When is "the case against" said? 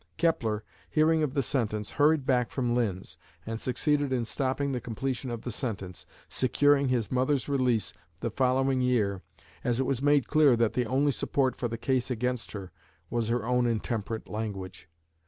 11.67-12.53